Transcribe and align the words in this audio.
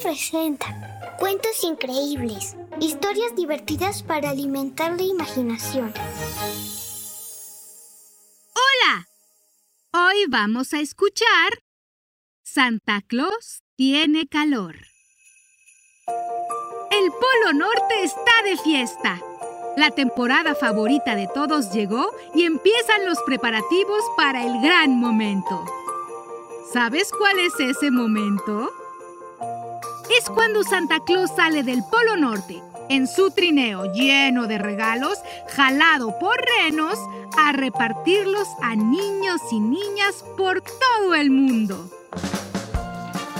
Presenta 0.00 0.92
Cuentos 1.18 1.62
increíbles, 1.62 2.56
historias 2.80 3.34
divertidas 3.36 4.02
para 4.02 4.30
alimentar 4.30 4.96
la 4.96 5.02
imaginación. 5.02 5.92
Hola, 8.54 9.06
hoy 9.92 10.26
vamos 10.28 10.72
a 10.72 10.80
escuchar 10.80 11.62
Santa 12.42 13.02
Claus 13.06 13.62
tiene 13.76 14.26
calor. 14.26 14.76
El 16.90 17.10
Polo 17.10 17.52
Norte 17.54 18.02
está 18.02 18.42
de 18.44 18.56
fiesta. 18.56 19.20
La 19.76 19.90
temporada 19.90 20.54
favorita 20.54 21.14
de 21.14 21.28
todos 21.32 21.72
llegó 21.72 22.10
y 22.34 22.42
empiezan 22.42 23.06
los 23.06 23.18
preparativos 23.22 24.02
para 24.16 24.44
el 24.44 24.60
gran 24.60 24.98
momento. 24.98 25.64
¿Sabes 26.72 27.12
cuál 27.12 27.38
es 27.38 27.52
ese 27.60 27.90
momento? 27.90 28.81
Es 30.18 30.28
cuando 30.28 30.62
Santa 30.62 31.00
Claus 31.00 31.30
sale 31.34 31.62
del 31.62 31.82
Polo 31.84 32.16
Norte 32.16 32.62
en 32.88 33.06
su 33.06 33.30
trineo 33.30 33.92
lleno 33.92 34.46
de 34.46 34.58
regalos, 34.58 35.18
jalado 35.54 36.18
por 36.18 36.36
renos, 36.60 36.98
a 37.38 37.52
repartirlos 37.52 38.48
a 38.60 38.74
niños 38.76 39.40
y 39.50 39.60
niñas 39.60 40.24
por 40.36 40.60
todo 40.60 41.14
el 41.14 41.30
mundo. 41.30 41.88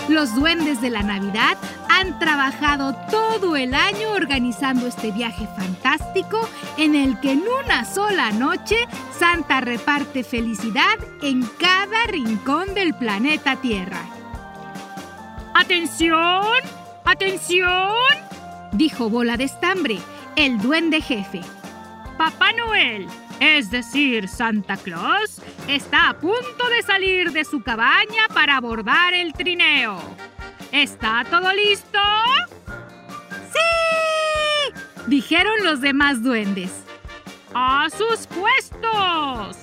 Los 0.08 0.34
duendes 0.34 0.80
de 0.80 0.90
la 0.90 1.02
Navidad 1.02 1.58
han 1.88 2.18
trabajado 2.18 2.94
todo 3.10 3.56
el 3.56 3.74
año 3.74 4.12
organizando 4.12 4.86
este 4.86 5.10
viaje 5.10 5.46
fantástico 5.56 6.48
en 6.78 6.94
el 6.94 7.20
que 7.20 7.32
en 7.32 7.44
una 7.64 7.84
sola 7.84 8.32
noche 8.32 8.76
Santa 9.18 9.60
reparte 9.60 10.24
felicidad 10.24 10.98
en 11.20 11.42
cada 11.58 12.06
rincón 12.06 12.74
del 12.74 12.94
planeta 12.94 13.56
Tierra. 13.56 14.11
¡Atención! 15.62 16.58
¡Atención! 17.04 17.94
dijo 18.72 19.08
Bola 19.08 19.36
de 19.36 19.44
Estambre, 19.44 19.96
el 20.34 20.58
duende 20.58 21.00
jefe. 21.00 21.40
Papá 22.18 22.52
Noel, 22.52 23.06
es 23.38 23.70
decir, 23.70 24.26
Santa 24.26 24.76
Claus, 24.76 25.40
está 25.68 26.08
a 26.08 26.18
punto 26.18 26.68
de 26.68 26.82
salir 26.82 27.30
de 27.30 27.44
su 27.44 27.62
cabaña 27.62 28.26
para 28.34 28.56
abordar 28.56 29.14
el 29.14 29.32
trineo. 29.34 30.00
¿Está 30.72 31.24
todo 31.30 31.52
listo? 31.52 32.00
¡Sí! 33.52 34.74
Dijeron 35.06 35.62
los 35.62 35.80
demás 35.80 36.24
duendes. 36.24 36.72
¡A 37.54 37.86
sus 37.88 38.26
puestos! 38.26 39.58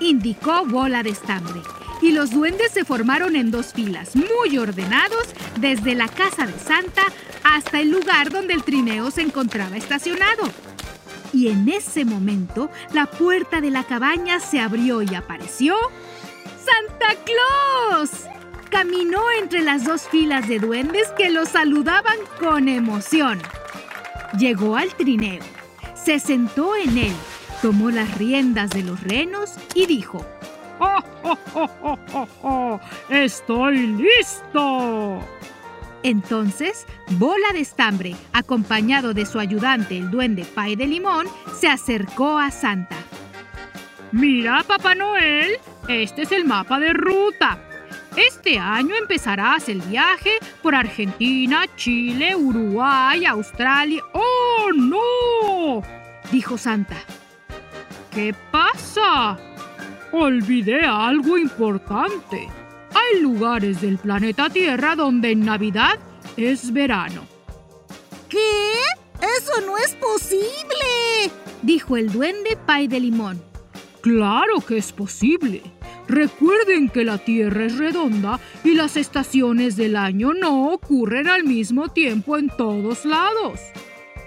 Indicó 0.00 0.64
Bola 0.64 1.02
de 1.02 1.10
Estambre. 1.10 1.60
Y 2.02 2.12
los 2.12 2.30
duendes 2.30 2.72
se 2.72 2.84
formaron 2.84 3.36
en 3.36 3.50
dos 3.50 3.72
filas, 3.72 4.14
muy 4.14 4.58
ordenados, 4.58 5.28
desde 5.58 5.94
la 5.94 6.08
casa 6.08 6.46
de 6.46 6.58
Santa 6.58 7.02
hasta 7.42 7.80
el 7.80 7.90
lugar 7.90 8.30
donde 8.30 8.54
el 8.54 8.64
trineo 8.64 9.10
se 9.10 9.22
encontraba 9.22 9.76
estacionado. 9.76 10.50
Y 11.32 11.48
en 11.48 11.68
ese 11.68 12.04
momento, 12.04 12.70
la 12.92 13.06
puerta 13.06 13.60
de 13.60 13.70
la 13.70 13.84
cabaña 13.84 14.40
se 14.40 14.60
abrió 14.60 15.02
y 15.02 15.14
apareció 15.14 15.76
Santa 16.64 17.14
Claus. 17.24 18.10
Caminó 18.70 19.20
entre 19.40 19.62
las 19.62 19.84
dos 19.84 20.02
filas 20.02 20.48
de 20.48 20.58
duendes 20.58 21.08
que 21.16 21.30
lo 21.30 21.44
saludaban 21.44 22.16
con 22.40 22.68
emoción. 22.68 23.40
Llegó 24.38 24.76
al 24.76 24.94
trineo, 24.94 25.42
se 25.94 26.18
sentó 26.18 26.74
en 26.74 26.98
él, 26.98 27.12
tomó 27.62 27.90
las 27.90 28.16
riendas 28.18 28.70
de 28.70 28.82
los 28.82 29.00
renos 29.00 29.52
y 29.74 29.86
dijo, 29.86 30.26
¡Estoy 33.08 33.86
listo! 33.86 35.20
Entonces, 36.02 36.86
Bola 37.12 37.52
de 37.52 37.60
Estambre, 37.60 38.14
acompañado 38.32 39.14
de 39.14 39.24
su 39.24 39.38
ayudante 39.38 39.96
el 39.96 40.10
duende 40.10 40.44
Pay 40.44 40.76
de 40.76 40.86
Limón, 40.86 41.26
se 41.58 41.68
acercó 41.68 42.38
a 42.38 42.50
Santa. 42.50 42.96
Mira, 44.12 44.62
Papá 44.64 44.94
Noel, 44.94 45.58
este 45.88 46.22
es 46.22 46.32
el 46.32 46.44
mapa 46.44 46.78
de 46.78 46.92
ruta. 46.92 47.58
Este 48.16 48.58
año 48.58 48.94
empezarás 48.94 49.68
el 49.68 49.80
viaje 49.80 50.38
por 50.62 50.74
Argentina, 50.74 51.64
Chile, 51.74 52.36
Uruguay, 52.36 53.24
Australia. 53.24 54.02
¡Oh, 54.12 54.70
no! 54.72 55.82
dijo 56.30 56.56
Santa. 56.56 56.96
¿Qué 58.12 58.32
pasa? 58.52 59.36
Olvidé 60.16 60.86
algo 60.86 61.36
importante. 61.36 62.46
Hay 62.94 63.20
lugares 63.20 63.80
del 63.80 63.98
planeta 63.98 64.48
Tierra 64.48 64.94
donde 64.94 65.32
en 65.32 65.44
Navidad 65.44 65.98
es 66.36 66.72
verano. 66.72 67.26
¿Qué? 68.28 68.38
¡Eso 69.20 69.60
no 69.66 69.76
es 69.76 69.96
posible! 69.96 71.32
Dijo 71.62 71.96
el 71.96 72.12
duende 72.12 72.56
Pay 72.64 72.86
de 72.86 73.00
Limón. 73.00 73.42
Claro 74.02 74.60
que 74.60 74.76
es 74.76 74.92
posible. 74.92 75.62
Recuerden 76.06 76.90
que 76.90 77.02
la 77.02 77.18
Tierra 77.18 77.64
es 77.64 77.76
redonda 77.76 78.38
y 78.62 78.74
las 78.74 78.96
estaciones 78.96 79.74
del 79.74 79.96
año 79.96 80.32
no 80.32 80.70
ocurren 80.70 81.26
al 81.26 81.42
mismo 81.42 81.88
tiempo 81.88 82.36
en 82.36 82.50
todos 82.56 83.04
lados. 83.04 83.58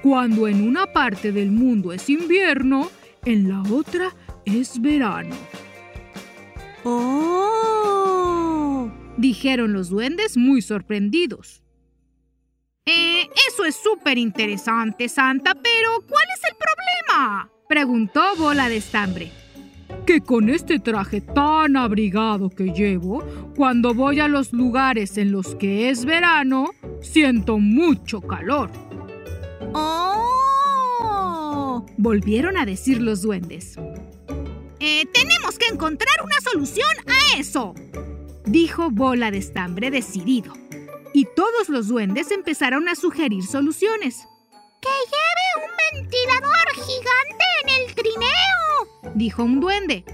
Cuando 0.04 0.50
en 0.50 0.68
una 0.68 0.88
parte 0.88 1.32
del 1.32 1.52
mundo 1.52 1.94
es 1.94 2.10
invierno, 2.10 2.90
en 3.24 3.48
la 3.48 3.64
otra 3.72 4.14
es 4.44 4.82
verano. 4.82 5.36
¡Oh! 6.90 8.90
Dijeron 9.18 9.74
los 9.74 9.90
duendes 9.90 10.38
muy 10.38 10.62
sorprendidos. 10.62 11.62
Eh, 12.86 13.28
eso 13.50 13.66
es 13.66 13.76
súper 13.76 14.18
interesante, 14.18 15.10
Santa, 15.10 15.54
pero 15.54 16.00
¿cuál 16.08 16.24
es 16.34 16.40
el 16.50 16.56
problema? 16.56 17.52
Preguntó 17.68 18.22
Bola 18.38 18.70
de 18.70 18.78
Estambre. 18.78 19.30
Que 20.06 20.22
con 20.22 20.48
este 20.48 20.80
traje 20.80 21.20
tan 21.20 21.76
abrigado 21.76 22.50
que 22.50 22.72
llevo, 22.72 23.22
cuando 23.58 23.94
voy 23.94 24.22
a 24.22 24.30
los 24.30 24.54
lugares 24.54 25.18
en 25.18 25.34
los 25.34 25.56
que 25.56 25.90
es 25.90 26.06
verano, 26.06 26.70
siento 27.02 27.60
mucho 27.60 28.22
calor. 28.22 28.72
¡Oh! 29.74 30.24
Volvieron 31.98 32.56
a 32.56 32.66
decir 32.66 33.02
los 33.02 33.22
duendes. 33.22 33.78
Eh, 34.80 35.06
tenemos 35.14 35.58
que 35.58 35.68
encontrar 35.68 36.16
una 36.24 36.40
solución 36.42 36.90
a 37.08 37.40
eso, 37.40 37.74
dijo 38.46 38.90
Bola 38.92 39.32
de 39.32 39.40
Estambre 39.40 39.92
decidido. 39.92 40.54
Y 41.14 41.26
todos 41.36 41.70
los 41.70 41.88
duendes 41.88 42.32
empezaron 42.32 42.88
a 42.90 42.96
sugerir 42.96 43.46
soluciones. 43.46 44.28
¡Que 44.82 44.90
lleve 44.90 45.66
un 45.66 46.02
ventilador 46.02 46.74
gigante 46.76 47.46
en 47.64 47.70
el 47.70 47.96
trineo! 47.96 49.14
dijo 49.16 49.44
un 49.44 49.60
duende. 49.60 50.06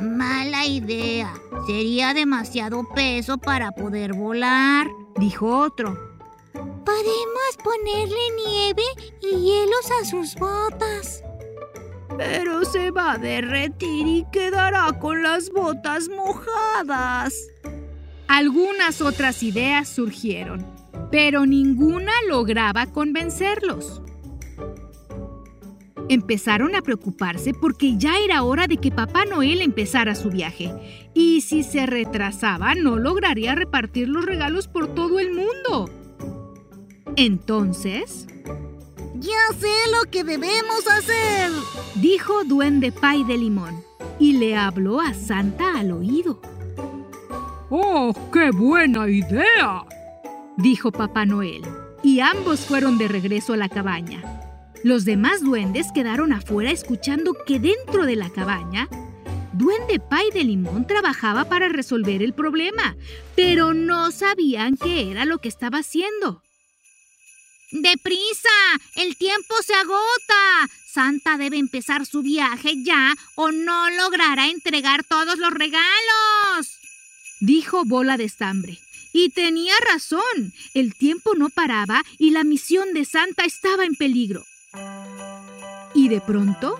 Mala 0.00 0.66
idea. 0.66 1.32
Sería 1.66 2.12
demasiado 2.12 2.86
peso 2.94 3.38
para 3.38 3.72
poder 3.72 4.12
volar, 4.12 4.88
dijo 5.16 5.58
otro. 5.58 5.98
Podemos 6.52 7.56
ponerle 7.64 8.20
nieve 8.46 8.82
y 9.22 9.40
hielos 9.40 9.90
a 10.00 10.04
sus 10.04 10.34
botas. 10.34 11.22
Pero 12.16 12.64
se 12.64 12.90
va 12.90 13.12
a 13.12 13.18
derretir 13.18 14.06
y 14.06 14.24
quedará 14.32 14.98
con 14.98 15.22
las 15.22 15.50
botas 15.50 16.08
mojadas. 16.08 17.34
Algunas 18.28 19.00
otras 19.00 19.42
ideas 19.42 19.88
surgieron, 19.88 20.66
pero 21.10 21.46
ninguna 21.46 22.12
lograba 22.28 22.86
convencerlos. 22.86 24.02
Empezaron 26.08 26.74
a 26.76 26.82
preocuparse 26.82 27.52
porque 27.52 27.96
ya 27.98 28.18
era 28.18 28.42
hora 28.42 28.66
de 28.66 28.76
que 28.76 28.92
Papá 28.92 29.24
Noel 29.24 29.60
empezara 29.60 30.14
su 30.14 30.30
viaje. 30.30 30.72
Y 31.14 31.40
si 31.40 31.62
se 31.62 31.86
retrasaba, 31.86 32.74
no 32.74 32.96
lograría 32.96 33.54
repartir 33.54 34.08
los 34.08 34.24
regalos 34.24 34.68
por 34.68 34.94
todo 34.94 35.18
el 35.18 35.32
mundo. 35.32 35.90
Entonces... 37.16 38.26
Ya 39.20 39.58
sé 39.58 39.90
lo 39.90 40.10
que 40.10 40.24
debemos 40.24 40.86
hacer, 40.86 41.50
dijo 41.94 42.44
Duende 42.44 42.92
Pay 42.92 43.24
de 43.24 43.38
Limón, 43.38 43.82
y 44.18 44.34
le 44.34 44.56
habló 44.56 45.00
a 45.00 45.14
Santa 45.14 45.78
al 45.78 45.92
oído. 45.92 46.40
¡Oh, 47.70 48.12
qué 48.30 48.50
buena 48.50 49.08
idea! 49.08 49.84
dijo 50.58 50.92
Papá 50.92 51.24
Noel, 51.24 51.62
y 52.02 52.20
ambos 52.20 52.60
fueron 52.60 52.98
de 52.98 53.08
regreso 53.08 53.54
a 53.54 53.56
la 53.56 53.70
cabaña. 53.70 54.22
Los 54.82 55.06
demás 55.06 55.40
duendes 55.42 55.92
quedaron 55.92 56.34
afuera 56.34 56.70
escuchando 56.70 57.34
que 57.46 57.58
dentro 57.58 58.04
de 58.04 58.16
la 58.16 58.28
cabaña, 58.28 58.88
Duende 59.54 59.98
Pay 59.98 60.30
de 60.34 60.44
Limón 60.44 60.86
trabajaba 60.86 61.46
para 61.46 61.68
resolver 61.68 62.22
el 62.22 62.34
problema, 62.34 62.96
pero 63.34 63.72
no 63.72 64.10
sabían 64.10 64.76
qué 64.76 65.10
era 65.10 65.24
lo 65.24 65.38
que 65.38 65.48
estaba 65.48 65.78
haciendo. 65.78 66.42
¡Deprisa! 67.70 68.48
¡El 68.94 69.16
tiempo 69.16 69.54
se 69.64 69.74
agota! 69.74 70.70
Santa 70.86 71.36
debe 71.36 71.58
empezar 71.58 72.06
su 72.06 72.22
viaje 72.22 72.82
ya 72.82 73.14
o 73.34 73.50
no 73.50 73.90
logrará 73.90 74.46
entregar 74.48 75.02
todos 75.04 75.38
los 75.38 75.52
regalos. 75.52 76.78
Dijo 77.40 77.84
Bola 77.84 78.16
de 78.16 78.24
Estambre. 78.24 78.78
Y 79.12 79.30
tenía 79.30 79.74
razón. 79.90 80.52
El 80.74 80.94
tiempo 80.94 81.34
no 81.34 81.48
paraba 81.48 82.04
y 82.18 82.30
la 82.30 82.44
misión 82.44 82.94
de 82.94 83.04
Santa 83.04 83.44
estaba 83.44 83.84
en 83.84 83.94
peligro. 83.94 84.44
Y 85.94 86.08
de 86.08 86.20
pronto... 86.20 86.78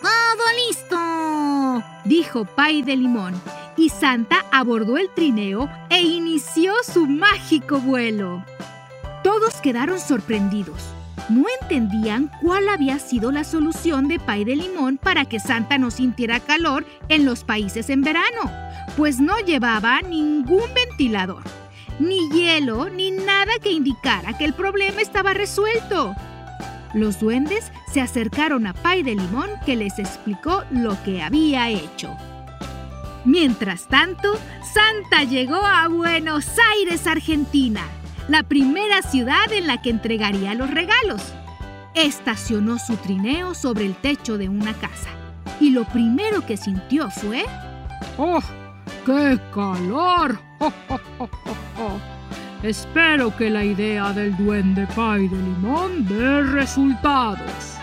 ¡Todo 0.00 0.44
listo! 0.68 1.84
Dijo 2.04 2.44
Pay 2.44 2.82
de 2.82 2.96
Limón. 2.96 3.40
Y 3.76 3.88
Santa 3.90 4.44
abordó 4.50 4.98
el 4.98 5.08
trineo 5.14 5.68
e 5.88 6.02
inició 6.02 6.74
su 6.92 7.06
mágico 7.06 7.78
vuelo. 7.78 8.44
Todos 9.24 9.54
quedaron 9.62 9.98
sorprendidos. 9.98 10.84
No 11.30 11.46
entendían 11.62 12.30
cuál 12.42 12.68
había 12.68 12.98
sido 12.98 13.32
la 13.32 13.42
solución 13.42 14.06
de 14.06 14.20
Pay 14.20 14.44
de 14.44 14.54
Limón 14.54 14.98
para 14.98 15.24
que 15.24 15.40
Santa 15.40 15.78
no 15.78 15.90
sintiera 15.90 16.40
calor 16.40 16.84
en 17.08 17.24
los 17.24 17.42
países 17.42 17.88
en 17.88 18.02
verano, 18.02 18.52
pues 18.98 19.20
no 19.20 19.40
llevaba 19.40 20.02
ningún 20.02 20.64
ventilador, 20.74 21.42
ni 21.98 22.28
hielo, 22.28 22.90
ni 22.90 23.12
nada 23.12 23.52
que 23.62 23.72
indicara 23.72 24.36
que 24.36 24.44
el 24.44 24.52
problema 24.52 25.00
estaba 25.00 25.32
resuelto. 25.32 26.14
Los 26.92 27.18
duendes 27.18 27.72
se 27.90 28.02
acercaron 28.02 28.66
a 28.66 28.74
Pay 28.74 29.04
de 29.04 29.14
Limón 29.14 29.48
que 29.64 29.74
les 29.74 29.98
explicó 29.98 30.64
lo 30.70 31.02
que 31.02 31.22
había 31.22 31.70
hecho. 31.70 32.14
Mientras 33.24 33.88
tanto, 33.88 34.38
Santa 34.74 35.24
llegó 35.24 35.64
a 35.64 35.88
Buenos 35.88 36.44
Aires, 36.74 37.06
Argentina 37.06 37.80
la 38.28 38.42
primera 38.42 39.02
ciudad 39.02 39.52
en 39.52 39.66
la 39.66 39.82
que 39.82 39.90
entregaría 39.90 40.54
los 40.54 40.70
regalos. 40.70 41.22
Estacionó 41.94 42.78
su 42.78 42.96
trineo 42.96 43.54
sobre 43.54 43.84
el 43.84 43.94
techo 43.94 44.38
de 44.38 44.48
una 44.48 44.72
casa 44.74 45.10
y 45.60 45.70
lo 45.70 45.84
primero 45.84 46.44
que 46.46 46.56
sintió 46.56 47.10
fue... 47.10 47.44
¡Oh! 48.16 48.40
¡Qué 49.04 49.38
calor! 49.54 50.40
Espero 52.62 53.36
que 53.36 53.50
la 53.50 53.64
idea 53.64 54.12
del 54.12 54.34
duende 54.36 54.86
pay 54.94 55.28
de 55.28 55.36
limón 55.36 56.06
dé 56.08 56.42
resultados. 56.42 57.76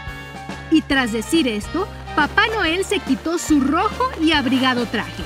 Y 0.71 0.81
tras 0.81 1.11
decir 1.11 1.47
esto, 1.47 1.87
Papá 2.15 2.43
Noel 2.55 2.83
se 2.83 2.99
quitó 2.99 3.37
su 3.37 3.61
rojo 3.61 4.05
y 4.19 4.31
abrigado 4.31 4.85
traje. 4.87 5.23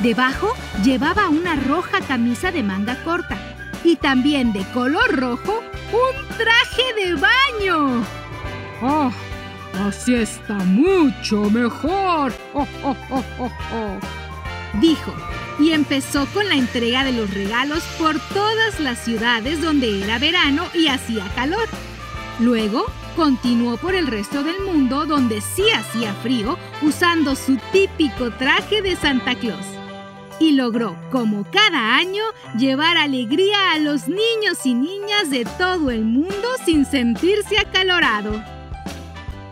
Debajo 0.00 0.48
llevaba 0.84 1.28
una 1.28 1.56
roja 1.56 2.00
camisa 2.00 2.52
de 2.52 2.62
manga 2.62 3.02
corta 3.04 3.36
y 3.84 3.96
también 3.96 4.52
de 4.52 4.64
color 4.72 5.16
rojo 5.16 5.62
un 5.92 6.36
traje 6.36 6.82
de 6.96 7.14
baño. 7.14 8.04
¡Ah! 8.82 9.10
así 9.86 10.14
está 10.14 10.54
mucho 10.54 11.50
mejor. 11.50 12.32
Oh, 12.54 12.66
oh, 12.84 12.96
oh, 13.10 13.98
Dijo, 14.80 15.12
y 15.58 15.72
empezó 15.72 16.26
con 16.26 16.48
la 16.48 16.54
entrega 16.54 17.04
de 17.04 17.12
los 17.12 17.32
regalos 17.32 17.82
por 17.98 18.18
todas 18.32 18.80
las 18.80 18.98
ciudades 18.98 19.60
donde 19.60 20.02
era 20.02 20.18
verano 20.18 20.64
y 20.74 20.88
hacía 20.88 21.24
calor. 21.34 21.68
Luego 22.38 22.86
continuó 23.16 23.76
por 23.76 23.94
el 23.94 24.06
resto 24.06 24.42
del 24.42 24.60
mundo 24.60 25.04
donde 25.04 25.40
sí 25.42 25.64
hacía 25.70 26.14
frío 26.14 26.58
usando 26.80 27.34
su 27.34 27.58
típico 27.70 28.30
traje 28.30 28.80
de 28.80 28.96
Santa 28.96 29.34
Claus 29.34 29.81
y 30.38 30.52
logró, 30.52 30.96
como 31.10 31.44
cada 31.44 31.96
año, 31.96 32.22
llevar 32.58 32.96
alegría 32.96 33.72
a 33.72 33.78
los 33.78 34.08
niños 34.08 34.64
y 34.64 34.74
niñas 34.74 35.30
de 35.30 35.44
todo 35.58 35.90
el 35.90 36.04
mundo 36.04 36.48
sin 36.64 36.84
sentirse 36.84 37.58
acalorado. 37.58 38.42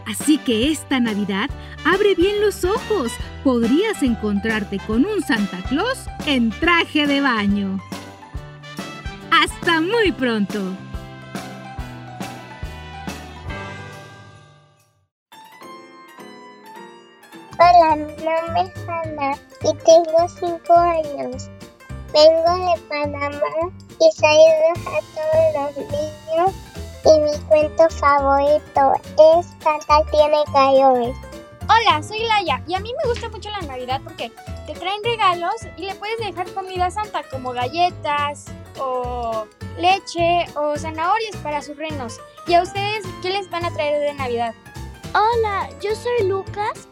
Así 0.06 0.38
que 0.38 0.70
esta 0.70 0.98
Navidad, 0.98 1.50
abre 1.84 2.14
bien 2.14 2.40
los 2.40 2.64
ojos, 2.64 3.12
podrías 3.44 4.02
encontrarte 4.02 4.78
con 4.86 5.06
un 5.06 5.22
Santa 5.22 5.58
Claus 5.68 6.06
en 6.26 6.50
traje 6.50 7.06
de 7.06 7.20
baño. 7.20 7.78
¡Hasta 9.30 9.80
muy 9.80 10.12
pronto! 10.12 10.89
Hola, 17.62 17.94
mi 17.94 18.04
nombre 18.24 18.72
es 18.74 18.88
Ana 18.88 19.38
y 19.60 19.74
tengo 19.84 20.26
5 20.26 20.72
años. 20.72 21.50
Vengo 22.10 22.72
de 22.72 22.80
Panamá 22.88 23.70
y 24.00 24.10
saludos 24.16 24.78
a 24.86 25.00
todos 25.14 25.76
los 25.76 25.76
niños 25.90 26.54
y 27.04 27.20
mi 27.20 27.38
cuento 27.48 27.86
favorito 27.90 28.94
es 29.36 29.46
Santa 29.62 30.02
tiene 30.10 30.42
calores. 30.54 31.14
Hola, 31.64 32.02
soy 32.02 32.20
Laia 32.20 32.62
y 32.66 32.76
a 32.76 32.80
mí 32.80 32.94
me 32.96 33.10
gusta 33.10 33.28
mucho 33.28 33.50
la 33.50 33.60
Navidad 33.60 34.00
porque 34.04 34.32
te 34.66 34.72
traen 34.72 35.04
regalos 35.04 35.56
y 35.76 35.84
le 35.84 35.94
puedes 35.96 36.18
dejar 36.18 36.50
comida 36.54 36.86
a 36.86 36.90
Santa 36.90 37.24
como 37.30 37.52
galletas 37.52 38.46
o 38.78 39.46
leche 39.76 40.46
o 40.56 40.78
zanahorias 40.78 41.36
para 41.42 41.60
sus 41.60 41.76
renos. 41.76 42.20
¿Y 42.46 42.54
a 42.54 42.62
ustedes 42.62 43.04
qué 43.20 43.28
les 43.28 43.50
van 43.50 43.66
a 43.66 43.70
traer 43.70 44.00
de 44.00 44.14
Navidad? 44.14 44.54
Hola, 45.12 45.68
yo 45.82 45.94
soy 45.94 46.26
Lucas 46.26 46.88